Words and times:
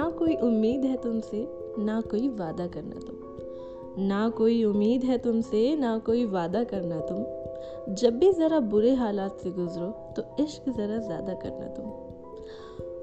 ना 0.00 0.10
कोई 0.10 0.36
उम्मीद 0.36 0.84
है 0.84 0.96
तुमसे, 0.96 1.48
ना 1.78 2.00
कोई 2.00 2.28
वादा 2.28 2.66
करना 2.66 2.94
तुम। 2.94 4.04
ना 4.06 4.28
कोई 4.28 4.64
उम्मीद 4.64 5.04
है 5.04 5.18
तुमसे, 5.18 5.76
ना 5.76 5.98
कोई 5.98 6.24
वादा 6.24 6.64
करना 6.64 7.00
तुम। 7.00 7.94
जब 7.94 8.18
भी 8.18 8.32
ज़रा 8.32 8.60
बुरे 8.60 8.94
हालात 8.94 9.38
से 9.42 9.50
गुजरो 9.50 10.14
तो 10.16 10.44
इश्क 10.44 10.68
ज़रा 10.68 10.98
ज़्यादा 10.98 11.34
करना 11.34 11.66
तुम। 11.66 11.84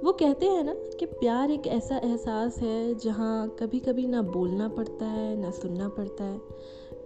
वो 0.04 0.12
कहते 0.12 0.46
हैं 0.46 0.64
ना 0.64 0.74
कि 1.00 1.06
प्यार 1.06 1.52
एक 1.52 1.68
ऐसा 1.68 1.98
एहसास 1.98 2.58
है, 2.58 2.96
जहाँ 2.96 3.56
कभी 3.60 3.80
कभी 3.80 4.08
ना 4.08 4.22
बोलना 4.22 4.68
पड़ता 4.68 5.06
है, 5.06 5.42
ना 5.42 5.52
सुनना 5.52 5.90
पड़ता 5.90 6.24
है। 6.24 6.42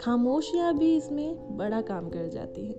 खामोशियाँ 0.02 0.78
भी 0.78 0.98
इसमें 0.98 1.58
बड़ा 1.58 1.82
काम 1.82 2.10
कर 2.10 2.28
जाती 2.28 2.68
हैं। 2.68 2.78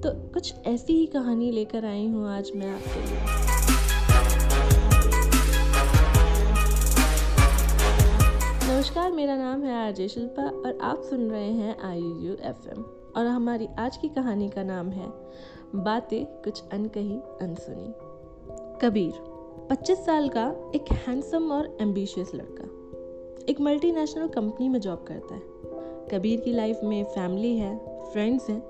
तो 0.00 0.32
कुछ 0.32 0.54
ऐसी 0.66 0.92
ही 0.92 1.06
कहानी 1.06 1.50
लेकर 1.50 1.84
आई 1.84 2.06
हूँ 2.06 2.28
आज 2.28 2.52
मैं 2.56 2.72
आपके 2.72 3.00
लिए। 3.00 3.55
नमस्कार, 8.86 9.12
मेरा 9.12 9.36
नाम 9.36 9.62
है 9.62 9.86
आरजे 9.86 10.08
शिल्पा 10.08 10.42
और 10.42 10.78
आप 10.82 11.02
सुन 11.02 11.30
रहे 11.30 11.50
हैं 11.52 11.80
आई 11.80 12.00
यू 12.00 12.32
एफ़ 12.32 12.68
एम 12.68 12.82
और 13.16 13.26
हमारी 13.26 13.68
आज 13.78 13.96
की 13.96 14.08
कहानी 14.08 14.48
का 14.48 14.62
नाम 14.62 14.88
है 14.88 15.08
बातें 15.74 16.26
कुछ 16.26 16.62
अनकही, 16.72 17.20
अनसुनी। 17.42 17.94
कबीर 18.80 19.12
25 19.70 19.98
साल 19.98 20.28
का 20.28 20.56
एक 20.74 20.84
हैंडसम 20.92 21.52
और 21.52 21.76
एम्बिशियस 21.80 22.34
लड़का। 22.34 22.64
एक 23.48 23.60
मल्टीनेशनल 23.60 24.28
कंपनी 24.28 24.68
में 24.68 24.80
जॉब 24.80 25.04
करता 25.08 25.34
है। 25.34 25.42
कबीर 26.08 26.40
की 26.40 26.52
लाइफ 26.52 26.80
में 26.84 27.04
फैमिली 27.04 27.56
है 27.56 28.04
फ्रेंड्स 28.12 28.50
हैं, 28.50 28.62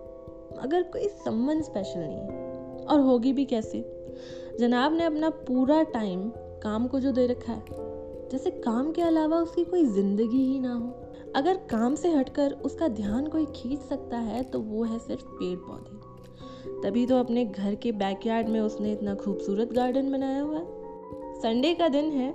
मगर 0.65 0.83
कोई 0.83 1.09
संबंध 1.09 1.63
स्पेशल 1.63 2.01
नहीं 2.01 2.19
है। 2.19 2.53
और 2.87 3.01
होगी 3.01 3.33
भी 3.33 3.45
कैसे? 3.45 4.09
जनाब 4.61 4.93
ने 4.93 5.05
अपना 5.05 5.31
पूरा 5.31 5.83
टाइम 5.83 6.33
काम 6.63 6.87
को 6.87 7.01
जो 7.01 7.13
दे 7.13 7.27
रखा 7.27 7.53
है 7.53 7.86
जैसे 8.31 8.51
काम 8.61 8.91
के 8.93 9.03
अलावा 9.03 9.37
उसकी 9.39 9.65
कोई 9.65 9.85
ज़िंदगी 9.85 10.45
ही 10.45 10.59
ना 10.61 10.73
हो। 10.75 11.33
अगर 11.37 11.57
काम 11.71 11.95
से 11.95 12.13
हटकर 12.13 12.53
उसका 12.65 12.89
ध्यान 12.91 13.27
कोई 13.27 13.45
खींच 13.57 13.81
सकता 13.81 14.19
है 14.19 14.43
तो 14.43 14.61
वो 14.61 14.85
है 14.85 14.99
सिर्फ़ 14.99 15.25
पेड़ 15.25 15.59
पौधे 15.59 16.05
तभी 16.83 17.05
तो 17.07 17.19
अपने 17.19 17.45
घर 17.45 17.75
के 17.75 17.93
बैकयार्ड 17.95 18.49
में 18.49 18.61
उसने 18.61 18.93
इतना 18.93 19.15
खूबसूरत 19.15 19.73
गार्डन 19.73 20.11
बनाया 20.13 20.41
हुआ 20.43 20.59
है। 20.59 21.35
संडे 21.43 21.73
का 21.75 21.89
दिन 21.89 22.11
है, 22.13 22.35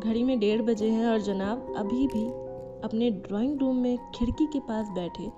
घड़ी 0.00 0.22
में 0.24 0.38
डेढ़ 0.40 0.62
बजे 0.62 0.88
हैं 0.88 1.06
और 1.06 1.20
जनाब 1.20 1.74
अभी 1.76 2.06
भी 2.06 2.26
अपने 2.84 3.10
ड्राइंग 3.10 3.60
रूम 3.60 3.76
में 3.76 3.96
खिड़की 4.14 4.46
के 4.46 4.60
पास 4.60 4.88
बैठे 4.94 5.30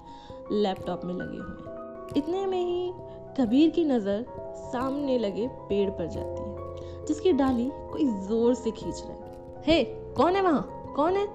लैपटॉप 0.53 1.05
में 1.05 1.15
लगे 1.15 1.37
हुए 1.37 1.61
हैं। 1.61 2.17
इतने 2.17 2.45
में 2.47 2.61
ही 2.61 2.93
कबीर 3.39 3.71
की 3.71 3.85
नज़र 3.85 4.25
सामने 4.63 5.19
लगे 5.19 5.47
पेड़ 5.69 5.89
पर 5.91 6.07
जाती 6.07 6.43
है, 6.43 7.05
जिसकी 7.07 7.33
डाली 7.33 7.71
कोई 7.93 8.07
ज़ोर 8.27 8.55
से 8.55 8.71
खींच 8.71 9.03
रहा 9.03 9.13
है। 9.13 9.26
हे, 9.67 9.85
कौन 9.85 10.37
है 10.37 10.43
वहाँ? 10.43 10.93
कौन 10.97 11.13
है? 11.13 11.27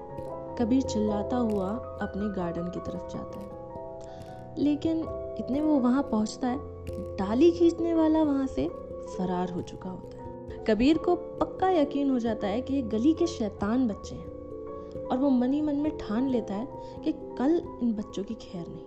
कबीर 0.58 0.82
चिल्लाता 0.82 1.36
हुआ 1.36 1.68
अपने 1.74 2.34
गार्डन 2.34 2.62
की 2.62 2.80
तरफ़ 2.80 3.16
जाता 3.16 3.40
है। 3.40 3.52
लेकिन 4.58 4.98
इतने 5.38 5.60
वो 5.60 5.78
वहाँ 5.78 6.02
पहुँचता 6.02 6.48
है, 6.48 6.58
डाली 7.16 7.50
खींचने 7.50 7.94
वाला 7.94 8.22
वहाँ 8.22 8.46
से 8.46 8.68
फरार 9.18 9.50
हो 9.50 9.62
चुका 9.62 9.90
होता 9.90 10.22
है। 10.22 10.64
कबीर 10.64 10.98
को 10.98 11.14
पक्का 11.14 11.70
यकीन 11.70 12.10
हो 12.10 12.18
जाता 12.18 12.46
है 12.46 12.60
कि 12.60 12.74
ये 12.74 12.82
गली 12.82 13.12
के 13.12 13.26
शैतान 13.26 13.88
बच्चे 13.88 14.14
हैं 14.14 14.26
और 15.06 15.18
वो 15.18 15.30
मनी 15.30 15.60
मन 15.60 15.76
में 15.76 15.96
ठान 15.96 16.28
लेता 16.28 16.54
है 16.54 16.68
कि 17.04 17.12
कल 17.12 17.78
इन 17.82 17.92
बच्चों 17.92 18.24
की 18.24 18.34
खैर 18.34 18.66
नहीं। 18.68 18.84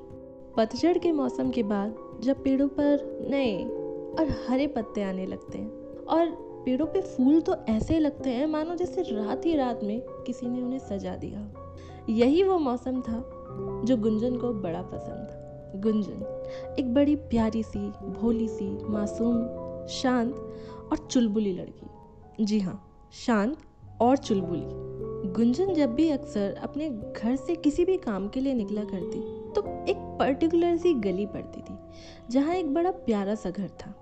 पतझड़ 0.57 0.97
के 0.97 1.11
मौसम 1.11 1.49
के 1.49 1.63
बाद 1.63 1.95
जब 2.19 2.43
पेड़ों 2.43 2.67
पर 2.67 3.27
नए 3.29 3.63
और 4.19 4.45
हरे 4.49 4.67
पत्ते 4.67 5.03
आने 5.03 5.25
लगते 5.25 5.57
हैं 5.57 5.71
और 5.97 6.54
पेड़ों 6.65 6.85
पे 6.85 7.01
फूल 7.01 7.39
तो 7.41 7.55
ऐसे 7.69 7.99
लगते 7.99 8.29
हैं, 8.29 8.45
मानो 8.47 8.75
जैसे 8.75 9.01
रात 9.03 9.45
ही 9.45 9.55
रात 9.55 9.83
में 9.83 9.99
किसी 10.25 10.47
ने 10.47 10.61
उन्हें 10.61 10.79
सजा 10.79 11.15
दिया। 11.15 11.47
यही 12.09 12.43
वो 12.43 12.57
मौसम 12.59 13.01
था 13.01 13.23
जो 13.85 13.97
गुंजन 13.97 14.37
को 14.37 14.51
बड़ा 14.53 14.81
पसंद 14.83 15.27
था। 15.27 15.79
गुंजन, 15.81 16.23
एक 16.79 16.93
बड़ी 16.93 17.15
प्यारी 17.15 17.63
सी, 17.63 17.79
भोली 18.11 18.47
सी, 18.47 18.69
मासूम, 18.83 19.45
शांत 19.91 20.35
और 20.91 21.07
चुलबुली 21.11 21.51
लड़की। 21.53 22.43
जी 22.45 22.59
हाँ 22.59 22.81
शांत 23.15 23.57
और 24.01 24.17
चुलबुली। 24.17 25.31
गुंजन 25.33 25.73
जब 25.73 25.93
भी 25.95 26.09
अक्सर 26.09 26.55
अपने 26.63 26.89
घर 26.89 27.35
से 27.35 27.55
किसी 27.55 27.85
भी 27.85 27.97
काम 27.97 28.27
के 28.27 28.39
लिए 28.39 28.53
निकला 28.53 28.83
करती 28.83 29.19
तो 29.53 29.61
एक 29.89 29.97
पर्टिकुलर 30.19 30.77
सी 30.77 30.93
गली 30.93 31.25
पड़ती 31.25 31.61
थी, 31.61 31.77
जहाँ 32.31 32.55
एक 32.55 32.73
बड़ा 32.73 32.91
प्यारा 32.91 33.35
सा 33.35 33.49
घर 33.49 33.67
था। 33.79 33.93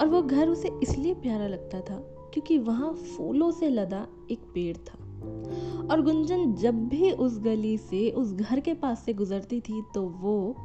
और 0.00 0.08
वो 0.08 0.22
घर 0.22 0.48
उसे 0.48 0.70
इसलिए 0.82 1.14
प्यारा 1.14 1.46
लगता 1.46 1.80
था 1.80 1.96
क्योंकि 2.34 2.58
वहाँ 2.58 2.92
फूलों 2.92 3.50
से 3.50 3.68
लदा 3.68 4.06
एक 4.30 4.38
पेड़ 4.54 4.76
था। 4.76 4.98
और 5.90 6.02
गुंजन 6.02 6.52
जब 6.54 6.88
भी 6.88 7.10
उस 7.10 7.38
गली 7.38 7.76
से, 7.78 8.10
उस 8.10 8.32
घर 8.32 8.60
के 8.60 8.74
पास 8.74 9.04
से 9.04 9.12
गुजरती 9.12 9.60
थी 9.60 9.82
तो 9.94 10.02
वो 10.02 10.56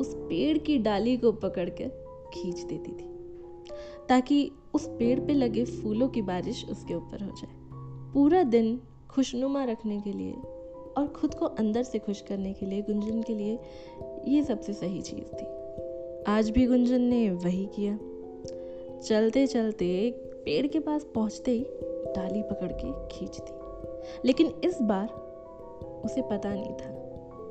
उस 0.00 0.14
पेड़ 0.14 0.58
की 0.58 0.78
डाली 0.78 1.16
को 1.16 1.32
पकड़कर 1.32 1.88
खींच 2.34 2.60
देती 2.60 2.92
थी, 2.92 3.08
ताकि 4.08 4.50
उस 4.74 4.86
पेड़ 4.88 5.18
पे 5.20 5.32
लगे 5.32 5.64
फूलों 5.64 6.08
की 6.08 6.22
बारिश 6.22 6.64
उसके 6.70 6.94
ऊपर 6.94 7.22
हो 7.22 7.30
जाए। 7.30 7.54
पूरा 8.14 8.42
दिन 8.42 8.80
खुशनुमा 9.10 9.64
रखने 9.64 10.00
के 10.00 10.12
लिए 10.12 10.32
और 10.96 11.12
ख़ुद 11.16 11.34
को 11.34 11.46
अंदर 11.46 11.82
से 11.82 11.98
खुश 11.98 12.20
करने 12.20 12.52
के 12.52 12.66
लिए 12.66 12.82
गुंजन 12.82 13.22
के 13.22 13.34
लिए 13.34 13.58
ये 14.28 14.42
सबसे 14.44 14.72
सही 14.72 15.00
चीज़ 15.02 15.34
थी। 15.34 15.46
आज 16.28 16.50
भी 16.50 16.66
गुंजन 16.66 17.00
ने 17.00 17.30
वही 17.30 17.64
किया। 17.66 17.98
चलते 19.04 19.46
चलते 19.46 19.88
पेड़ 20.44 20.66
के 20.66 20.80
पास 20.80 21.06
पहुँचते 21.14 21.50
ही 21.50 21.64
डाली 22.16 22.42
पकड़ 22.42 22.72
के 22.72 22.92
खींच 23.08 23.38
दी 23.38 24.26
लेकिन 24.26 24.52
इस 24.64 24.78
बार 24.82 25.08
उसे 26.04 26.22
पता 26.22 26.48
नहीं 26.48 26.72
था 26.72 26.90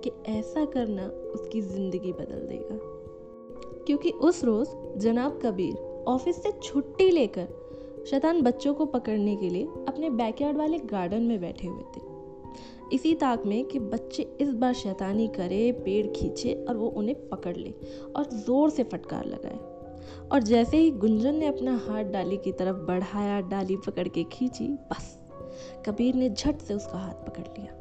कि 0.03 0.11
ऐसा 0.31 0.65
करना 0.65 1.07
उसकी 1.07 1.61
ज़िंदगी 1.61 2.11
बदल 2.11 2.47
देगा। 2.47 2.77
क्योंकि 3.85 4.11
उस 4.11 4.43
रोज़ 4.43 4.69
जनाब 4.97 5.39
कबीर 5.43 6.03
ऑफ़िस 6.07 6.43
से 6.43 6.51
छुट्टी 6.63 7.09
लेकर 7.11 7.47
शैतान 8.09 8.41
बच्चों 8.41 8.73
को 8.73 8.85
पकड़ने 8.85 9.35
के 9.35 9.49
लिए 9.49 9.63
अपने 9.87 10.09
बैकयार्ड 10.09 10.57
वाले 10.57 10.77
गार्डन 10.77 11.23
में 11.23 11.39
बैठे 11.41 11.67
हुए 11.67 11.83
थे। 11.95 12.09
इसी 12.95 13.13
ताक 13.15 13.45
में 13.45 13.63
कि 13.65 13.79
बच्चे 13.79 14.23
इस 14.41 14.53
बार 14.53 14.73
शैतानी 14.73 15.27
करे, 15.27 15.71
पेड़ 15.71 16.07
खींचे 16.07 16.53
और 16.69 16.77
वो 16.77 16.87
उन्हें 16.87 17.29
पकड़ 17.29 17.55
ले 17.55 17.73
और 18.15 18.23
ज़ोर 18.23 18.69
से 18.69 18.83
फटकार 18.83 19.25
लगाए। 19.25 19.70
और 20.31 20.43
जैसे 20.43 20.77
ही 20.77 20.91
गुंजन 20.91 21.35
ने 21.35 21.45
अपना 21.45 21.81
हाथ 21.87 22.03
डाली 22.03 22.37
की 22.37 22.51
तरफ़ 22.51 22.75
बढ़ाया, 22.75 23.41
डाली 23.41 23.77
पकड़ 23.77 24.07
के 24.07 24.23
खींची, 24.23 24.67
बस। 24.67 25.19
कबीर 25.85 26.15
ने 26.15 26.29
झट 26.29 26.57
से 26.57 26.73
उसका 26.73 26.97
हाथ 26.97 27.13
पकड़ 27.13 27.59
लिया। 27.59 27.73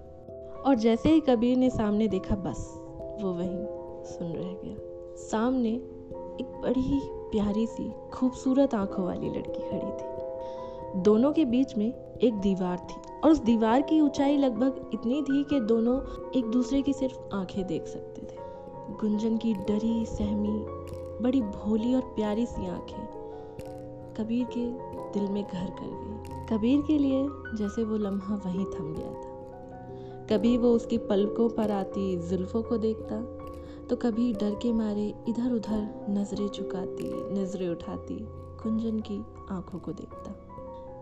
और 0.67 0.75
जैसे 0.75 1.09
ही 1.09 1.21
कबीर 1.21 1.57
ने 1.57 1.71
सामने 1.71 2.09
देखा, 2.09 2.37
बस, 2.37 2.75
वो 3.23 3.33
वहीं 3.33 3.67
सुन 4.05 4.33
रह 4.33 4.53
गया। 4.65 4.77
सामने 5.17 5.71
एक 6.41 6.61
बड़ी 6.63 7.01
प्यारी 7.05 7.67
सी, 7.67 7.93
खूबसूरत 8.13 8.75
आँखों 8.75 9.05
वाली 9.05 9.29
लड़की 9.29 9.61
खड़ी 9.61 9.91
थी। 9.91 10.21
दोनों 11.03 11.33
के 11.33 11.45
बीच 11.45 11.77
में 11.77 12.19
एक 12.23 12.35
दीवार 12.35 12.79
थी 12.79 13.21
और 13.25 13.31
उस 13.31 13.39
दीवार 13.39 13.83
की 13.83 14.01
ऊंचाई 14.01 14.37
लगभग 14.37 14.91
इतनी 14.95 15.23
थी 15.23 15.45
कि 15.45 15.61
दोनों 15.61 16.31
एक 16.39 16.45
दूसरे 16.45 16.83
की 16.83 16.93
सिर्फ़ 16.93 17.19
आँखें 17.35 17.67
देख 17.67 17.87
सकते 17.87 18.23
थे। 18.23 18.37
गुंजन 19.01 19.37
की 19.37 19.55
डरी, 19.55 20.07
सहमी 20.07 20.67
बड़ी 21.21 21.41
भोली 21.41 21.95
और 21.95 22.01
प्यारी 22.01 22.47
सी 22.47 22.67
आँखें 22.67 23.21
कबीर 24.17 24.47
के 24.57 24.67
दिल 25.13 25.29
में 25.29 25.43
घर 25.45 25.71
कर 25.71 25.87
गई। 25.87 26.47
कबीर 26.47 26.83
के 26.83 26.99
लिए 26.99 27.27
जैसे 27.57 27.85
वो 27.85 27.97
लम्हा 27.97 28.37
वहीं 28.37 28.65
थम 28.65 28.95
गया 28.95 29.13
था। 29.13 29.31
कभी 30.31 30.57
वो 30.59 30.73
उसकी 30.73 30.99
पलकों 30.99 31.49
पर 31.49 31.71
आती 31.71 32.17
जुल्फ़ों 32.29 32.63
को 32.63 32.77
देखता 32.77 33.21
तो 33.87 33.97
कभी 33.97 34.33
डर 34.33 34.55
के 34.55 34.73
मारे 34.73 35.15
इधर 35.29 35.53
उधर 35.53 36.07
नज़रें 36.11 36.49
झुकाती 36.49 37.11
नज़रें 37.33 37.69
उठाती 37.69 38.19
गुंजन 38.63 39.01
की 39.01 39.19
आँखों 39.51 39.79
को 39.79 39.93
देखता। 39.93 40.35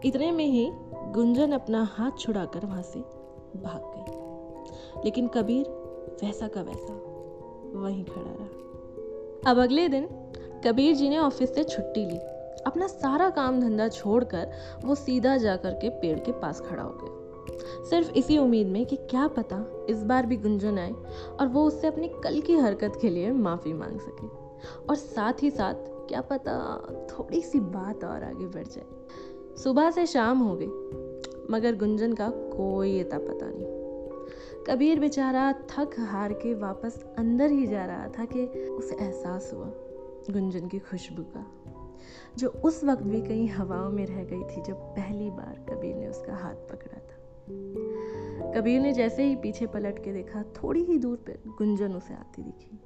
इतने 0.04 0.30
में 0.32 0.46
ही 0.46 0.70
गुंजन 1.12 1.52
अपना 1.52 1.88
हाथ 1.92 2.18
छुड़ाकर 2.18 2.66
वहाँ 2.66 2.82
से 2.82 3.00
भाग 3.60 3.92
गई। 3.96 5.04
लेकिन 5.04 5.28
कबीर 5.28 5.68
वैसा 6.22 6.48
का 6.48 6.62
वैसा 6.62 6.94
वहीं 7.80 8.04
खड़ा 8.04 8.30
रहा। 8.30 8.67
अब 9.46 9.58
अगले 9.58 9.88
दिन 9.88 10.08
कबीर 10.64 10.94
जी 10.96 11.08
ने 11.08 11.18
ऑफ़िस 11.18 11.54
से 11.54 11.64
छुट्टी 11.64 12.04
ली। 12.06 12.18
अपना 12.66 12.86
सारा 12.86 13.30
काम 13.30 13.60
धंधा 13.60 13.88
छोड़कर 13.88 14.50
वो 14.84 14.94
सीधा 14.94 15.36
जाकर 15.36 15.70
के 15.70 15.90
पेड़ 15.90 16.18
के 16.18 16.32
पास 16.32 16.60
खड़ा 16.60 16.82
हो 16.82 16.98
गया 17.02 17.16
सिर्फ़ 17.84 18.12
इसी 18.12 18.38
उम्मीद 18.38 18.66
में 18.66 18.86
कि 18.86 18.96
क्या 18.96 19.26
पता 19.28 19.86
इस 19.88 20.02
बार 20.02 20.26
भी 20.26 20.36
गुंजन 20.36 20.78
आए 20.78 20.92
और 21.40 21.46
वो 21.46 21.64
उससे 21.64 21.86
अपनी 21.86 22.08
कल 22.24 22.40
की 22.40 22.56
हरकत 22.56 22.98
के 23.02 23.08
लिए 23.08 23.30
माफ़ी 23.30 23.72
मांग 23.72 24.00
सके। 24.00 24.26
और 24.88 24.94
साथ 24.94 25.42
ही 25.42 25.50
साथ 25.50 25.74
क्या 26.08 26.20
पता 26.20 26.58
थोड़ी 27.10 27.40
सी 27.40 27.60
बात 27.60 28.04
और 28.04 28.24
आगे 28.24 28.46
बढ़ 28.46 28.66
जाए। 28.66 29.56
सुबह 29.56 29.90
से 29.90 30.06
शाम 30.06 30.38
हो 30.38 30.54
गई, 30.54 30.66
मगर 31.50 31.76
गुंजन 31.76 32.12
का 32.12 32.28
कोई 32.30 33.00
अता 33.00 33.18
पता 33.18 33.46
नहीं। 33.46 33.66
कबीर 34.66 35.00
बेचारा 35.00 35.52
थक 35.70 35.90
हार 36.00 36.32
के 36.32 36.54
वापस 36.54 37.04
अंदर 37.18 37.50
ही 37.50 37.66
जा 37.66 37.84
रहा 37.84 38.08
था 38.08 38.24
कि 38.24 38.46
उसे 38.46 38.96
एहसास 38.96 39.50
हुआ 39.54 39.70
गुंजन 40.30 40.68
की 40.68 40.78
खुशबू 40.78 41.22
का, 41.22 41.44
जो 42.38 42.48
उस 42.48 42.82
वक्त 42.84 43.02
भी 43.02 43.20
कहीं 43.20 43.48
हवाओं 43.48 43.90
में 43.90 44.04
रह 44.06 44.24
गई 44.24 44.42
थी 44.42 44.62
जब 44.62 44.80
पहली 44.96 45.30
बार 45.30 45.64
कबीर 45.68 45.96
ने 45.96 46.08
उसका 46.08 46.34
हाथ 46.34 46.54
पकड़ा 46.70 46.98
था। 46.98 48.52
कबीर 48.52 48.80
ने 48.80 48.92
जैसे 48.92 49.24
ही 49.24 49.36
पीछे 49.36 49.66
पलट 49.66 50.04
के 50.04 50.12
देखा, 50.12 50.42
थोड़ी 50.42 50.84
ही 50.84 50.98
दूर 50.98 51.16
पर 51.16 51.42
गुंजन 51.58 51.94
उसे 51.94 52.14
आती 52.14 52.42
दिखी। 52.42 52.78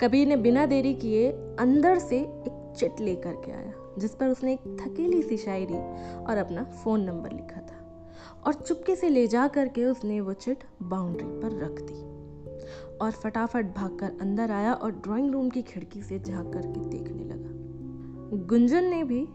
कबीर 0.00 0.28
ने 0.28 0.36
बिना 0.36 0.66
देरी 0.66 0.94
किए 0.94 1.30
अंदर 1.58 1.98
से 1.98 2.18
एक 2.18 2.74
चिट 2.78 3.00
लेकर 3.00 3.32
के 3.34 3.52
आया, 3.52 3.72
जिस 3.98 4.14
पर 4.14 4.28
उसने 4.28 4.52
एक 4.52 4.76
थकेली 4.80 5.22
सी 5.22 5.36
शायरी 5.36 5.78
और 6.24 6.36
अपना 6.36 6.64
फ़ोन 6.64 7.00
नंबर 7.00 7.32
लिखा 7.32 7.60
था। 7.60 7.77
और 8.46 8.54
चुपके 8.54 8.96
से 8.96 9.08
ले 9.08 9.26
जा 9.26 9.48
करके 9.48 9.84
उसने 9.84 10.20
वो 10.20 10.32
चिट 10.32 10.64
बाउंड्री 10.82 11.26
पर 11.26 11.58
रख 11.64 11.82
दी। 11.82 12.18
और 12.98 13.10
फटाफट 13.10 13.66
भागकर 13.66 14.12
अंदर 14.20 14.50
आया 14.50 14.74
और 14.74 14.90
ड्राइंग 14.90 15.32
रूम 15.32 15.50
की 15.50 15.62
खिड़की 15.62 16.02
से 16.02 16.18
झाँक 16.18 16.52
करके 16.52 16.80
देखने 16.80 17.24
लगा। 17.24 17.48
गुंजन 18.46 18.84
ने 18.84 19.04
भी 19.04 19.28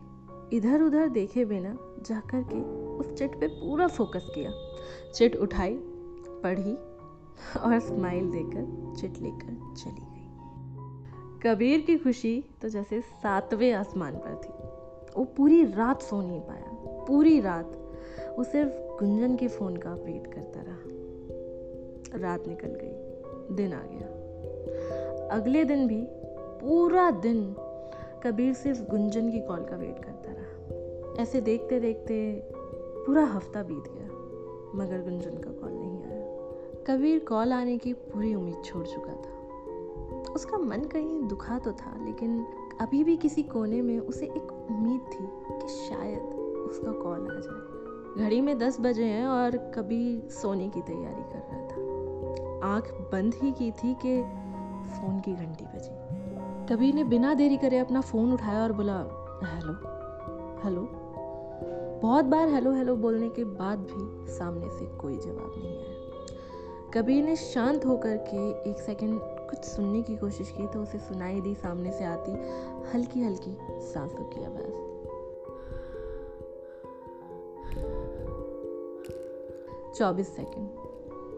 इधर 0.54 0.82
उधर 0.82 1.10
देखे 1.10 1.46
बिना 1.46 1.78
जाकर 2.06 2.42
के 2.42 2.62
उस 2.98 3.14
चिट 3.14 3.40
पे 3.40 3.48
पूरा 3.48 3.88
फोकस 3.88 4.32
किया। 4.36 4.52
चिट 5.12 5.36
उठाई, 5.36 5.78
पढ़ी 6.44 6.74
और 7.60 7.80
स्माइल 7.80 8.32
देकर 8.32 8.94
चिट 9.00 9.18
लेकर 9.18 9.74
चली 9.76 10.02
गई। 10.02 10.30
कबीर 11.44 11.82
की 11.82 11.98
खुशी 11.98 12.46
तो 12.62 12.70
जैसे 12.70 13.02
सातवें 13.02 13.74
आसमान 13.74 14.16
पर 14.16 14.36
थी। 14.36 14.54
वो 15.20 15.26
पूरी 15.26 15.66
रात 15.66 16.02
सो 16.02 16.22
नहीं 16.22 16.42
पाया। 16.42 16.70
पूरी 17.08 17.40
रात 17.40 17.83
वो 18.38 18.44
सिर्फ़ 18.44 18.72
गुंजन 18.72 19.36
के 19.36 19.48
फ़ोन 19.48 19.78
का 19.78 19.94
वेट 19.94 20.28
करता 20.28 20.62
रहा। 20.62 20.80
रात 22.20 22.48
निकल 22.48 22.68
गई, 22.68 23.56
दिन 23.56 23.74
आ 23.74 23.82
गया। 23.84 24.08
अगले 25.30 25.64
दिन 25.64 25.88
भी, 25.88 26.08
पूरा 26.38 27.12
दिन 27.12 27.56
कबीर 28.24 28.54
सिर्फ़ 28.54 28.84
गुंजन 28.84 29.32
की 29.32 29.40
कॉल 29.40 29.64
का 29.64 29.76
वेट 29.76 30.00
करता 30.06 30.32
रहा। 30.32 31.22
ऐसे 31.22 31.42
देखते 31.42 31.80
देखते 31.80 32.44
पूरा 33.06 33.24
हफ़्ता 33.24 33.64
बीत 33.64 33.84
गया, 33.84 34.08
मगर 34.76 35.04
गुंजन 35.04 35.38
का 35.38 35.52
कॉल 35.52 35.72
नहीं 35.72 36.04
आया। 36.04 36.24
कबीर 36.88 37.20
कॉल 37.20 37.54
आने 37.54 37.78
की 37.78 37.94
पूरी 37.94 38.36
उम्मीद 38.36 38.62
छोड़ 38.66 38.88
चुका 38.88 39.14
था। 39.14 39.34
उसका 40.34 40.58
मन 40.58 40.80
कहीं 40.80 41.28
दुखा 41.28 41.60
तो 41.60 41.72
था, 41.72 42.06
लेकिन 42.06 42.46
अभी 42.82 43.04
भी 43.04 43.18
किसी 43.18 43.44
कोने 43.44 43.82
में 43.82 44.00
उसे 44.00 44.26
एक 44.26 44.68
उम्मीद 44.72 45.02
थी 45.02 45.28
कि 45.62 45.68
शायद 45.68 46.22
उसका 46.70 46.92
कॉल 46.92 47.22
आ 47.22 47.40
जाए। 47.40 47.73
घड़ी 48.18 48.42
में 48.42 48.58
दस 48.58 48.78
बजे 48.80 49.04
हैं 49.04 49.26
और 49.26 49.58
कभी 49.58 50.24
सोने 50.30 50.70
की 50.70 50.82
तैयारी 50.82 51.24
कर 51.24 51.48
रहा 51.52 51.68
था। 51.68 52.68
आँख 52.68 52.92
बंद 53.12 53.34
ही 53.34 53.52
की 53.52 53.72
थी 53.72 53.94
कि 53.94 54.22
फ़ोन 54.90 55.20
की 55.20 55.34
घंटी 55.34 55.66
बजी। 55.66 56.04
कभी 56.66 56.92
ने 56.94 57.04
बिना 57.04 57.34
देरी 57.34 57.58
करे 57.58 57.78
अपना 57.78 58.02
फ़ोन 58.02 58.34
उठाया 58.34 58.64
और 58.64 58.72
बोला, 58.72 58.98
हेलो 59.44 59.74
हेलो। 60.64 60.82
बहुत 62.02 62.26
बार 62.26 62.50
हेलो 62.50 62.74
हेलो 62.74 62.96
बोलने 62.96 63.30
के 63.30 63.44
बाद 63.44 63.80
भी 63.80 64.32
सामने 64.32 64.70
से 64.70 64.86
कोई 64.86 65.18
जवाब 65.18 65.54
नहीं 65.58 65.78
आया। 65.78 66.92
कबीर 66.94 67.24
ने 67.24 67.36
शांत 67.36 67.86
होकर 67.86 68.18
के 68.18 68.70
एक 68.70 68.78
सेकंड 68.78 69.20
कुछ 69.22 69.64
सुनने 69.64 70.02
की 70.02 70.16
कोशिश 70.18 70.50
की 70.50 70.68
तो 70.68 70.82
उसे 70.82 70.98
सुनाई 71.00 71.42
दी, 71.42 71.56
सामने 71.56 71.92
से 71.92 72.06
आती 72.06 72.32
हल्की 72.94 73.24
हल्की 73.24 73.58
सांसों 73.94 74.24
की 74.24 74.44
आवाज़। 74.44 74.84
चौबीस 79.96 80.36
सेकंड। 80.36 80.70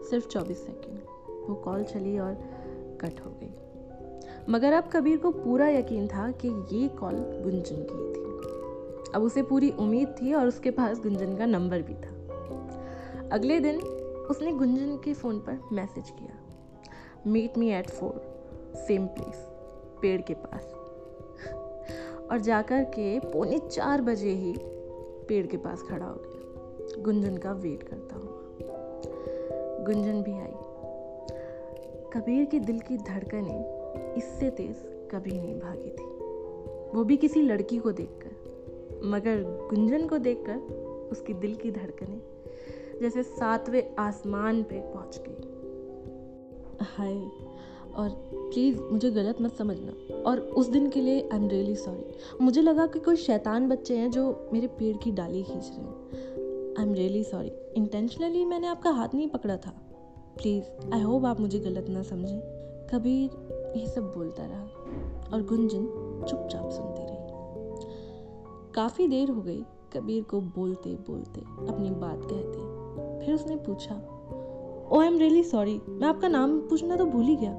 सिर्फ़ 0.04 0.28
चौबीस 0.28 0.66
सेकंड। 0.66 0.98
वो 1.48 1.54
कॉल 1.54 1.84
चली 1.84 2.18
और 2.18 2.34
कट 3.00 3.20
हो 3.20 3.30
गई। 3.30 3.54
मगर 4.48 4.72
अब 4.72 4.90
कबीर 4.92 5.18
को 5.18 5.30
पूरा 5.30 5.68
यकीन 5.68 6.08
था 6.08 6.30
कि 6.30 6.48
ये 6.48 6.88
कॉल 6.88 7.14
गुंजन 7.14 7.76
की 7.76 8.12
थी। 8.12 8.16
अब 9.12 9.22
उसे 9.22 9.42
पूरी 9.42 9.70
उम्मीद 9.70 10.08
थी 10.08 10.32
और 10.32 10.46
उसके 10.46 10.70
पास 10.70 11.00
गुंजन 11.00 11.36
का 11.36 11.46
नंबर 11.46 11.82
भी 11.82 11.94
था। 11.94 12.16
अगले 13.32 13.60
दिन 13.60 13.80
उसने 14.30 14.52
गुंजन 14.52 14.96
के 14.96 15.14
फ़ोन 15.14 15.38
पर 15.38 15.60
मैसेज 15.72 16.10
किया। 16.10 16.40
Meet 17.26 17.58
me 17.58 17.70
at 17.70 17.90
four 17.90 18.36
same 18.76 19.06
place 19.06 19.46
पेड़ 20.02 20.22
के 20.22 20.34
पास। 20.34 20.72
और 22.30 22.40
जाकर 22.40 22.84
के 22.84 23.20
पौने 23.20 23.58
चार 23.58 24.02
बजे 24.02 24.30
ही 24.30 24.54
पेड़ 25.28 25.46
के 25.46 25.56
पास 25.56 25.82
खड़ा 25.82 26.06
हो 26.06 26.14
गया। 26.14 26.36
गुंजन 27.02 27.36
का 27.36 27.52
वेट 27.52 27.82
करता 27.82 28.16
हुआ। 28.16 28.35
गुंजन 29.86 30.22
भी 30.22 30.32
आई। 30.32 30.52
कबीर 32.12 32.44
के 32.44 32.58
दिल 32.58 32.78
की 32.78 32.96
धड़कनें 32.98 34.14
इससे 34.14 34.50
तेज 34.50 34.76
कभी 35.10 35.30
नहीं 35.30 35.54
भागी 35.54 35.90
थी। 35.90 36.04
वो 36.96 37.04
भी 37.04 37.16
किसी 37.16 37.42
लड़की 37.42 37.78
को 37.78 37.92
देखकर, 37.92 39.02
मगर 39.04 39.42
गुंजन 39.70 40.06
को 40.06 40.18
देखकर 40.18 40.56
उसकी 41.12 41.34
दिल 41.34 41.54
की 41.54 41.70
धड़कनें 41.70 42.20
जैसे 43.00 43.22
सातवें 43.22 43.82
आसमान 43.98 44.62
पे 44.62 44.80
पहुँच 44.80 45.20
गई। 45.28 46.84
हाय, 46.84 47.16
और 47.94 48.08
प्लीज़ 48.34 48.80
मुझे 48.82 49.10
गलत 49.10 49.40
मत 49.40 49.52
समझना। 49.52 50.22
और 50.22 50.40
उस 50.40 50.68
दिन 50.68 50.88
के 50.88 51.00
लिए 51.00 51.28
आई 51.32 51.38
एम 51.38 51.48
रियली 51.48 51.76
सॉरी 51.76 52.04
मुझे 52.40 52.62
लगा 52.62 52.86
कि 52.86 52.98
कोई 52.98 53.16
शैतान 53.16 53.68
बच्चे 53.68 53.96
हैं 53.96 54.10
जो 54.10 54.50
मेरे 54.52 54.66
पेड़ 54.66 54.96
की 54.96 55.10
डाली 55.10 55.42
खींच 55.42 55.68
रहे 55.68 55.86
हैं। 55.86 56.25
I 56.78 56.84
am 56.84 56.92
really 56.94 57.24
sorry 57.24 57.52
intentionally 57.76 58.44
मैंने 58.44 58.66
आपका 58.66 58.90
हाथ 58.90 59.08
नहीं 59.14 59.28
पकड़ा 59.28 59.56
था। 59.56 59.70
प्लीज़ 60.36 60.64
आई 60.94 61.02
होप 61.02 61.24
आप 61.24 61.40
मुझे 61.40 61.58
गलत 61.58 61.86
ना 61.88 62.02
समझें। 62.02 62.40
कबीर 62.92 63.72
ये 63.76 63.86
सब 63.86 64.02
बोलता 64.02 64.46
रहा 64.46 64.62
और 65.32 65.42
गुंजन 65.42 65.84
चुपचाप 66.28 66.70
सुनती 66.70 67.02
रही। 67.02 68.72
काफ़ी 68.74 69.08
देर 69.08 69.30
हो 69.30 69.42
गई 69.42 69.62
कबीर 69.92 70.22
को 70.22 70.40
बोलते 70.40 70.90
बोलते 70.90 71.40
अपनी 71.40 71.90
बात 71.90 72.20
कहते। 72.24 73.24
फिर 73.24 73.34
उसने 73.34 73.56
पूछा 73.56 73.94
oh 74.92 75.00
I 75.00 75.06
am 75.06 75.18
really 75.18 75.42
sorry 75.42 75.80
मैं 75.88 76.08
आपका 76.08 76.28
नाम 76.28 76.58
पूछना 76.60 76.96
तो 76.96 77.06
भूल 77.06 77.24
ही 77.24 77.36
गया। 77.36 77.52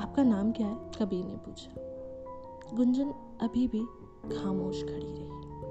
आपका 0.00 0.22
नाम 0.22 0.52
क्या 0.52 0.66
है? 0.66 0.76
कबीर 1.02 1.24
ने 1.24 1.36
पूछा। 1.36 2.76
गुंजन 2.76 3.10
अभी 3.40 3.68
भी 3.68 3.80
खामोश 4.36 4.82
खड़ी 4.82 5.14
रही। 5.18 5.28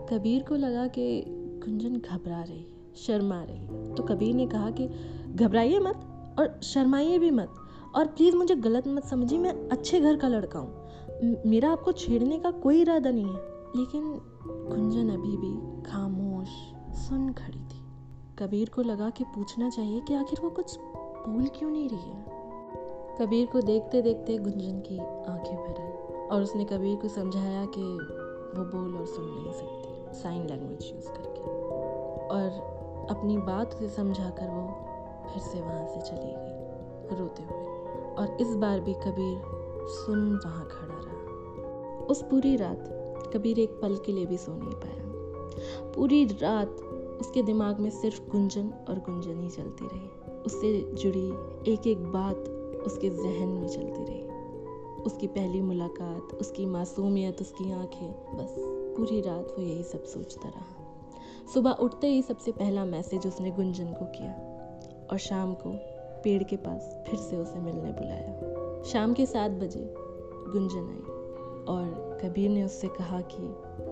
कबीर 0.10 0.44
को 0.44 0.56
लगा 0.56 0.88
कि 0.88 1.24
गुंजन 1.66 1.96
घबरा 1.96 2.44
रही 2.44 2.60
है। 2.60 2.79
शर्मा 3.08 3.44
रही। 3.44 3.94
तो 3.96 4.04
कबीर 4.04 4.36
ने 4.36 4.48
कहा 4.48 4.72
कि, 4.72 4.90
घबराइए 5.36 5.80
मत 5.80 5.96
और 6.40 6.60
शर्माइए 6.64 7.20
भी 7.20 7.32
मत 7.32 7.54
और 7.96 8.08
प्लीज़ 8.08 8.36
मुझे 8.36 8.56
गलत 8.56 8.88
मत 8.88 9.06
समझिए, 9.06 9.40
मैं 9.40 9.70
अच्छे 9.70 10.00
घर 10.00 10.16
का 10.16 10.28
लड़का 10.28 10.60
हूँ। 10.60 10.90
मेरा 11.46 11.72
आपको 11.72 11.92
छेड़ने 11.92 12.40
का 12.40 12.52
कोई 12.52 12.82
इरादा 12.82 13.12
नहीं 13.12 13.26
है। 13.26 13.50
लेकिन 13.76 14.22
गुंजन 14.46 15.10
अभी 15.10 15.38
भी 15.38 15.82
खामोश, 15.82 16.48
सुन 16.98 17.34
खड़ी 17.34 17.60
थी। 17.60 17.80
कबीर 18.40 18.70
को 18.70 18.82
लगा 18.82 19.10
कि 19.10 19.24
पूछना 19.24 19.70
चाहिए 19.70 20.02
कि 20.02 20.14
आखिर 20.14 20.40
वो 20.44 20.50
कुछ 20.50 20.80
बोल 21.28 21.48
क्यों 21.48 21.72
नहीं 21.72 21.90
रही 21.90 22.10
है। 22.10 22.26
कबीर 23.22 23.48
को 23.48 23.62
देखते 23.62 24.02
देखते 24.02 24.38
गुंजन 24.38 24.80
की 24.80 25.00
आँखें 25.00 25.56
भर 25.56 25.82
आई 25.82 26.28
और 26.28 26.42
उसने 26.42 26.66
कबीर 26.66 26.96
को 26.96 27.08
समझाया 27.08 27.66
कि 27.66 27.82
वो 28.60 28.66
बोल 28.66 28.96
और 28.96 29.06
सुन 29.06 29.26
नहीं 29.26 29.54
सकती 29.54 30.20
साइन 30.20 30.48
लैंग्वेज 30.48 30.92
यूज़ 30.96 31.10
करके। 31.10 31.42
और 32.28 32.79
अपनी 33.10 33.38
बात 33.38 33.74
उसे 33.74 33.90
समझा 33.90 34.30
कर 34.30 34.48
वो 34.50 34.86
फिर 35.30 35.44
से 35.44 35.62
वहाँ 35.62 35.88
से 35.88 36.02
चली 36.02 36.28
गई, 36.28 37.18
रोते 37.18 37.44
हुए। 37.44 37.66
और 38.16 38.38
इस 38.42 38.56
बार 38.56 38.80
भी 38.80 38.94
कबीर 38.94 39.42
सुन 39.88 40.40
वहाँ 40.46 40.68
खड़ा 40.72 40.96
रहा। 40.96 41.20
उस 42.06 42.22
पूरी 42.22 42.56
रात 42.56 42.84
कबीर 43.34 43.60
एक 43.60 43.70
पल 43.70 43.98
के 43.98 44.12
लिए 44.12 44.26
भी 44.26 44.38
सो 44.38 44.52
नहीं 44.52 44.72
पाया। 44.72 45.10
पूरी 45.92 46.26
रात 46.26 46.70
उसके 47.22 47.44
दिमाग 47.44 47.80
में 47.80 47.90
सिर्फ़ 47.90 48.32
गुंजन 48.32 48.74
और 48.90 48.96
गुंजन 49.00 49.40
ही 49.40 49.50
चलती 49.50 49.86
रही। 49.86 50.32
उससे 50.46 50.92
जुड़ी 50.94 51.28
एक 51.74 51.88
एक 51.88 52.04
बात 52.04 52.38
उसके 52.86 53.10
जहन 53.10 53.48
में 53.48 53.68
चलती 53.68 54.06
रही। 54.06 54.30
उसकी 55.02 55.28
पहली 55.28 55.62
मुलाकात, 55.62 56.34
उसकी 56.34 56.66
मासूमियत, 56.66 57.42
उसकी 57.42 57.72
आँखें, 57.72 58.38
बस 58.38 58.56
पूरी 58.98 59.22
रात 59.22 59.48
वो 59.58 59.64
यही 59.64 59.84
सब 59.84 60.04
सोचता 60.04 60.50
रहा। 60.50 60.79
सुबह 61.54 61.72
उठते 61.72 62.08
ही 62.08 62.22
सबसे 62.22 62.52
पहला 62.52 62.86
मैसेज 62.86 63.28
उसने 63.28 63.52
गुंजन 63.52 63.94
को 63.94 64.06
किया 64.06 64.32
और 65.12 65.18
शाम 65.18 65.54
को 65.54 65.72
पेड़ 66.24 66.44
के 66.44 66.56
पास 66.56 67.04
फिर 67.08 67.20
से 67.20 67.38
उसे 67.38 67.60
मिलने 67.60 67.92
बुलाया। 67.92 68.84
शाम 68.84 69.14
के 69.14 69.26
सात 69.26 69.52
बजे 69.52 69.94
गुंजन 70.50 70.90
आई 70.90 71.18
और 71.66 72.20
कबीर 72.24 72.50
ने 72.50 72.64
उससे 72.64 72.88
कहा 72.88 73.22
कि 73.22 73.44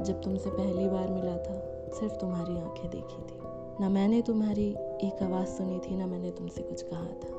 जब 0.03 0.21
तुमसे 0.21 0.49
पहली 0.49 0.87
बार 0.89 1.07
मिला 1.07 1.37
था, 1.37 1.89
सिर्फ़ 1.99 2.13
तुम्हारी 2.13 2.57
आँखें 2.57 2.89
देखी 2.89 3.21
थी। 3.21 3.39
ना 3.81 3.89
मैंने 3.89 4.21
तुम्हारी 4.21 4.69
एक 5.03 5.23
आवाज़ 5.23 5.47
सुनी 5.47 5.79
थी, 5.79 5.95
ना 5.95 6.07
मैंने 6.07 6.31
तुमसे 6.31 6.61
कुछ 6.61 6.81
कहा 6.81 7.05
था। 7.05 7.33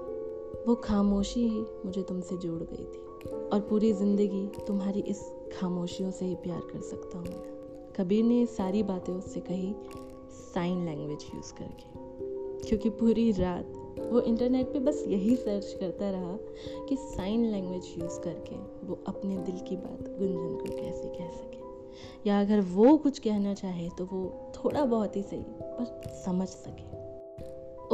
वो 0.67 0.75
खामोशी 0.75 1.49
ही 1.49 1.61
मुझे 1.85 2.03
तुमसे 2.03 2.37
जोड़ 2.37 2.63
गई 2.63 2.85
थी 2.85 3.31
और 3.49 3.61
पूरी 3.61 3.93
ज़िंदगी 3.93 4.47
तुम्हारी 4.67 5.01
इस 5.01 5.33
खामोशियों 5.61 6.11
से 6.11 6.25
ही 6.25 6.35
प्यार 6.35 6.61
कर 6.61 6.81
सकता 6.81 7.19
हूँ 7.19 7.27
मैं। 7.27 7.58
कबीर 7.99 8.25
ने 8.25 8.47
सारी 8.47 8.83
बातें 8.83 9.13
उससे 9.13 9.41
कही 9.41 9.75
साइन 10.31 10.85
लैंग्वेज 10.85 11.27
यूज़ 11.35 11.55
करके। 11.55 11.99
क्योंकि 12.69 12.91
पूरी 12.91 13.33
रात 13.33 13.95
वो 14.11 14.21
इंटरनेट 14.21 14.67
पे 14.67 14.79
बस 14.79 15.05
यही 15.09 15.37
सर्च 15.37 15.77
करता 15.81 16.11
रहा 16.11 16.39
कि 16.89 16.97
साइन 16.97 17.45
लैंग्वेज 17.45 17.95
यूज़ 17.99 18.21
करके 18.21 18.87
वो 18.87 18.99
अपने 19.07 19.37
दिल 19.37 19.59
की 19.61 19.77
बात 19.77 19.99
गुंजन 20.19 20.57
को 20.57 20.77
कैसे 20.77 21.09
कह 21.09 21.29
सके। 21.29 21.59
या 22.31 22.41
अगर 22.41 22.61
वो 22.61 22.97
कुछ 22.97 23.19
कहना 23.19 23.55
चाहे 23.55 23.89
तो 23.89 24.05
वो 24.05 24.53
थोड़ा 24.55 24.85
बहुत 24.85 25.17
ही 25.17 25.23
सही, 25.23 25.45
पर 25.49 26.09
समझ 26.25 26.49
सके। 26.49 26.99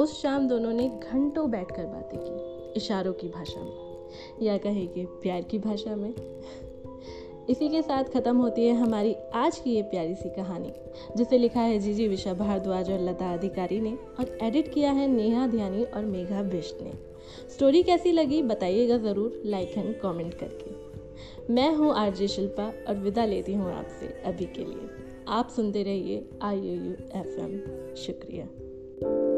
उस 0.02 0.22
शाम 0.22 0.48
दोनों 0.48 0.72
ने 0.72 1.00
घंटों 1.12 1.50
बैठकर 1.50 1.86
बातें 1.86 2.20
की, 2.22 2.72
इशारों 2.72 3.12
की 3.12 3.28
भाषा 3.28 3.60
में, 3.60 4.08
या 4.42 4.58
कहे 4.58 4.86
कि 4.86 5.04
प्यार 5.04 5.42
की 5.42 5.58
भाषा 5.58 5.96
में। 5.96 6.14
इसी 7.50 7.68
के 7.68 7.80
साथ 7.82 8.04
ख़त्म 8.04 8.36
होती 8.36 8.66
है 8.66 8.74
हमारी 8.74 9.14
आज 9.34 9.58
की 9.58 9.70
ये 9.70 9.82
प्यारी 9.82 10.14
सी 10.14 10.28
कहानी, 10.28 10.72
जिसे 11.16 11.38
लिखा 11.38 11.60
है 11.60 11.78
जीजी 11.78 12.08
विशा 12.08 12.32
भारद्वाज 12.34 12.90
और 12.90 13.00
लता 13.00 13.32
अधिकारी 13.32 13.80
ने 13.80 13.92
और 14.20 14.38
एडिट 14.42 14.72
किया 14.74 14.92
है 14.92 15.08
नेहा 15.08 15.46
ध्यानी 15.46 15.84
और 15.84 16.04
मेघा 16.04 16.42
बिष्ट 16.42 16.82
ने। 16.82 16.92
स्टोरी 17.54 17.82
कैसी 17.82 18.12
लगी 18.12 18.42
बताइएगा 18.42 18.98
ज़रूर 18.98 19.42
लाइक 19.44 19.78
एंड 19.78 19.94
कमेंट 20.00 20.34
करके। 20.34 21.52
मैं 21.52 21.74
हूँ 21.74 21.94
आरजे 21.94 22.28
शिल्पा 22.28 22.72
और 22.88 22.94
विदा 22.94 23.24
लेती 23.24 23.54
हूँ 23.54 23.72
आपसे 23.72 24.06
अभी 24.26 24.46
के 24.46 24.64
लिए। 24.64 24.88
आप 25.28 25.48
सुनते 25.48 25.82
रहिए 25.82 26.28
आई 26.42 26.60
यू 26.60 26.92
एफ़ 27.20 27.40
एम 27.40 27.58
शुक्रिया। 27.96 29.33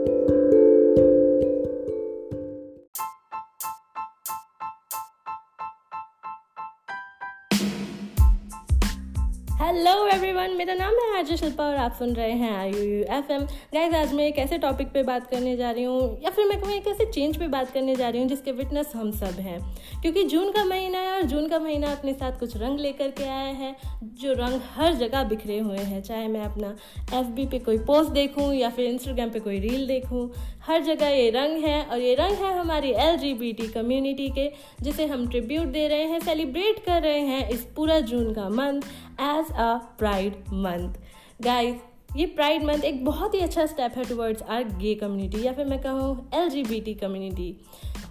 हेलो 9.67 9.93
एवरीवन 10.07 10.51
मेरा 10.51 10.75
नाम 10.75 10.95
है 10.95 11.17
आर्ज 11.17 11.33
शिल्पा 11.35 11.65
और 11.65 11.77
आप 11.77 11.93
सुन 11.93 12.13
रहे 12.15 12.33
हैं 12.33 12.51
I 12.51 12.71
U 12.71 13.03
F 13.15 13.33
M. 13.33 13.45
Guys 13.75 13.95
आज 13.95 14.13
मैं 14.13 14.27
एक 14.27 14.37
ऐसे 14.39 14.59
टॉपिक 14.59 14.89
पे 14.89 15.03
बात 15.03 15.27
करने 15.27 15.57
जा 15.57 15.71
रही 15.71 15.85
हूँ, 15.85 16.21
या 16.25 16.31
फिर 16.31 16.47
मैं 16.47 16.61
कहूँ 16.61 16.75
एक 16.75 16.87
ऐसे 16.87 17.05
चेंज 17.05 17.37
पे 17.37 17.49
बात 17.49 17.71
करने 17.71 17.97
जा 17.97 18.09
रही 18.09 18.21
हूँ 18.21 18.29
जिसके 18.29 18.53
विटनेस 18.53 18.93
हम 18.97 19.11
सब 19.13 19.41
हैं। 19.41 19.59
क्योंकि 20.03 20.25
जून 20.25 20.53
का 20.53 20.65
महीना 20.65 20.99
है 20.99 21.13
और 21.13 21.23
जून 21.23 21.49
का 21.49 21.59
महीना 21.59 21.91
अपने 21.93 22.13
साथ 22.13 22.39
कुछ 22.41 22.57
रंग 22.57 22.81
लेकर 22.81 23.11
के 23.11 23.25
आया 23.25 23.53
है, 23.55 23.75
जो 24.03 24.33
रंग 24.33 24.61
हर 24.77 24.95
जगह 24.95 25.25
बिखरे 25.25 25.59
हुए 25.59 25.79
हैं, 25.79 26.03
चाहे 26.03 26.29
मैं 26.29 26.45
अपना 26.45 26.75
एफ़ 27.19 27.27
बी 27.27 27.47
पे 27.47 27.59
कोई 27.59 27.79
पोस्ट 27.79 28.11
देखूँ 28.11 28.53
या 28.55 28.71
फिर 28.71 28.87
इंस्टाग्राम 28.87 29.31
पे 29.31 29.41
कोई 29.41 29.59
रील 29.59 29.87
देखूँ। 29.87 30.29
हर 30.67 30.83
जगह 30.83 31.09
ये 31.09 31.31
रंग 31.31 31.65
है 31.65 31.85
और 31.85 31.99
ये 31.99 32.15
रंग 32.15 32.33
है 32.33 32.59
हमारी 32.59 32.91
L 32.91 33.17
G 33.17 33.35
B 33.35 33.53
T 33.53 33.69
community 33.69 34.29
के, 34.29 34.51
जिसे 34.83 35.07
हम 35.07 35.29
ट्रिब्यूट 35.29 35.67
दे 35.67 35.89
रहे 35.89 36.03
हैं, 36.03 36.21
सेलिब्रेट 36.21 36.85
कर 36.85 37.03
रहे 37.03 37.21
हैं 37.21 37.49
इस 37.49 37.61
पूरा 37.77 38.01
जून 38.01 38.35
का 38.35 38.49
month 38.49 38.83
as 39.21 39.47
a 39.53 39.77
pride 39.99 40.33
month 40.37 40.95
guys 41.43 41.77
ये 42.17 42.27
प्राइड 42.27 42.65
मंथ 42.65 42.79
एक 42.79 43.05
बहुत 43.05 43.35
ही 43.35 43.41
अच्छा 43.41 43.67
स्टेप 43.67 43.93
है 43.97 44.05
टुवर्ड्स 44.05 44.43
आर 44.43 44.65
गे 44.65 44.95
कम्युनिटी 44.95 45.47
या 45.47 45.53
फिर 45.53 45.67
मैं 45.67 45.83
कहूँ 45.83 46.31
एल 46.35 46.51
कम्युनिटी 47.01 47.57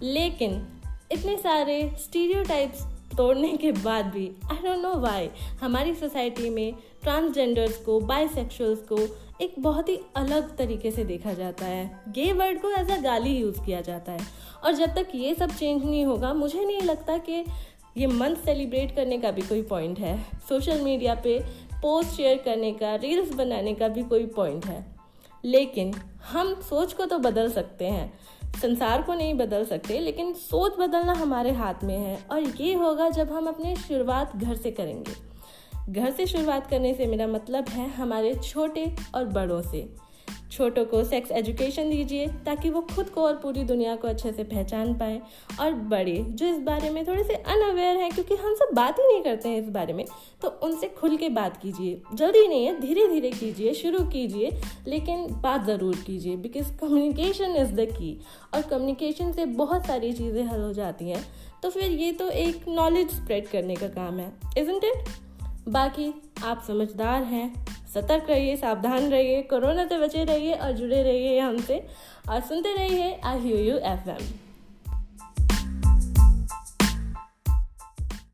लेकिन 0.04 0.68
इतने 1.12 1.38
सारे 1.38 1.92
स्टीरियो 1.98 2.68
तोड़ने 3.18 3.58
के 3.58 3.72
बाद 3.72 4.06
भी 4.06 4.32
आई 4.52 4.58
डोंट 4.58 4.80
नो 4.80 5.00
वाई 5.00 5.30
हमारी 5.62 5.94
सोसाइटी 5.94 6.50
में 6.50 6.74
ट्रांसजेंडर्स 7.04 7.78
को 7.78 8.00
बाइसेक्सुअल्स 8.00 8.80
को 8.80 9.25
एक 9.42 9.56
बहुत 9.60 9.90
ही 9.90 10.00
अलग 10.16 10.58
तरीके 10.58 10.92
से 10.92 11.06
देखा 11.06 11.34
जाता 11.34 11.66
है। 11.66 12.04
गे 12.10 12.34
वर्ड 12.34 12.62
को 12.62 12.70
एज 12.70 12.92
अ 12.92 13.02
गाली 13.02 13.38
यूज़ 13.38 13.62
किया 13.66 13.82
जाता 13.82 14.12
है। 14.12 14.20
और 14.64 14.72
जब 14.72 14.96
तक 14.96 15.08
ये 15.16 15.36
सब 15.36 15.50
चेंज 15.52 15.86
नहीं 15.86 16.06
होगा, 16.06 16.34
मुझे 16.34 16.66
नहीं 16.66 16.82
लगता 16.82 17.18
कि 17.18 17.46
ये 17.98 18.08
मंथ 18.08 18.36
सेलिब्रेट 18.36 18.96
करने 18.96 19.18
का 19.18 19.32
भी 19.32 19.42
कोई 19.42 19.62
पॉइंट 19.62 20.00
है। 20.00 20.24
सोशल 20.50 20.82
मीडिया 20.82 21.16
पे 21.16 21.40
पोस्ट 21.82 22.10
शेयर 22.10 22.38
करने 22.38 22.72
का 22.72 22.96
रील्स 22.96 23.34
बनाने 23.34 23.74
का 23.74 23.88
भी 23.88 24.04
कोई 24.04 24.26
पॉइंट 24.26 24.66
है। 24.66 24.96
लेकिन 25.46 25.94
हम 26.32 26.56
सोच 26.56 26.94
को 26.94 27.06
तो 27.06 27.20
बदल 27.20 27.52
सकते 27.52 27.86
हैं। 27.86 28.20
संसार 28.62 29.02
को 29.02 29.14
नहीं 29.14 29.34
बदल 29.34 29.66
सकते, 29.66 30.00
लेकिन 30.00 30.34
सोच 30.34 30.74
बदलना 30.80 31.14
हमारे 31.14 31.52
हाथ 31.52 31.84
में 31.84 31.98
है। 31.98 32.26
और 32.32 32.42
ये 32.42 32.74
होगा 32.74 33.10
जब 33.10 33.32
हम 33.32 33.48
अपने 33.48 33.76
शुरुआत 33.76 34.36
घर 34.36 34.56
से 34.56 34.72
करेंगे। 34.72 35.35
घर 35.90 36.12
से 36.12 36.26
शुरुआत 36.26 36.68
करने 36.68 36.94
से 36.94 37.06
मेरा 37.08 37.28
मतलब 37.28 37.70
है 37.70 37.90
हमारे 37.90 38.34
छोटे 38.36 38.92
और 39.16 39.26
बड़ों 39.26 39.62
से। 39.62 39.88
छोटों 40.52 40.84
को 40.86 41.04
सेक्स 41.04 41.32
एजुकेशन 41.32 41.90
दीजिए, 41.90 42.28
ताकि 42.46 42.70
वो 42.70 42.82
खुद 42.94 43.10
को 43.10 43.22
और 43.22 43.36
पूरी 43.36 43.64
दुनिया 43.64 43.96
को 43.96 44.08
अच्छे 44.08 44.32
से 44.32 44.44
पहचान 44.44 44.94
पाए। 44.94 45.20
और 45.60 45.74
बड़े, 45.74 46.14
जो 46.20 46.46
इस 46.48 46.60
बारे 46.60 46.90
में 46.90 47.06
थोड़े 47.08 47.24
से 47.24 47.34
अनअवेयर 47.34 47.98
हैं, 47.98 48.10
क्योंकि 48.12 48.36
हम 48.36 48.54
सब 48.56 48.74
बात 48.76 49.00
ही 49.00 49.08
नहीं 49.08 49.24
करते 49.24 49.50
हैं 49.50 49.62
इस 49.62 49.70
बारे 49.70 49.94
में 49.94 50.06
तो 50.42 50.50
उनसे 50.64 50.88
खुल 51.00 51.18
के 51.18 51.30
बात 51.30 51.58
कीजिए। 51.58 52.02
जल्दी 52.14 52.48
नहीं 52.48 52.66
है 52.66 52.80
धीरे 52.82 53.08
धीरे 53.08 53.32
कीजिए, 53.32 53.74
शुरू 53.74 54.04
कीजिए, 54.06 54.52
लेकिन 54.88 55.28
बात 55.42 55.66
ज़रूर 55.66 55.96
कीजिए 56.08 56.36
because 56.38 56.72
communication 56.78 57.56
is 57.56 57.74
the 57.74 57.88
key 57.92 58.18
और 58.54 58.62
कम्युनिकेशन 58.62 59.32
से 59.32 59.46
बहुत 59.46 59.86
सारी 59.86 60.14
चीज़ें 60.14 60.44
हल 60.44 60.62
हो 60.62 60.72
जाती 60.74 61.10
हैं। 61.10 61.26
तो 61.64 61.70
फिर 61.70 61.92
ये 61.92 62.12
तो 62.12 62.30
एक 62.30 62.68
नॉलेज 62.68 63.12
स्प्रेड 63.12 63.48
करने 63.48 63.76
का 63.76 63.88
काम 63.88 64.20
है 64.20 64.32
इजेंट 64.58 64.84
इट 64.84 65.25
बाकी 65.68 66.14
आप 66.46 66.64
समझदार 66.68 67.24
हैं, 67.24 67.66
सतर्क 67.94 68.30
रहिए, 68.30 68.56
सावधान 68.58 69.10
रहिए, 69.12 69.42
कोरोना 69.42 69.86
से 69.86 69.98
बचे 70.00 70.24
रहिए 70.24 70.54
और 70.54 70.72
जुड़े 70.72 71.02
रहिए 71.04 71.40
हमसे 71.40 71.86
और 72.30 72.42
सुनते 72.42 72.76
रहिए 72.76 73.14
I 73.24 73.40
U 73.40 73.58
U 73.58 73.78
F 73.78 74.10
M 74.10 74.28